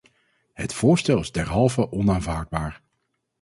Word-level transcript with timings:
Het 0.53 0.73
voorstel 0.73 1.19
is 1.19 1.31
derhalve 1.31 1.91
onaanvaardbaar. 1.91 2.81